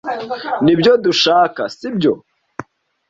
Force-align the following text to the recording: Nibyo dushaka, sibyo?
Nibyo 0.63 0.93
dushaka, 1.05 1.61
sibyo? 1.75 2.13